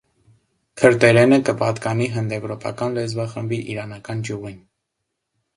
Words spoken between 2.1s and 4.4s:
հնդեւրոպական լեզուախումբի իրանական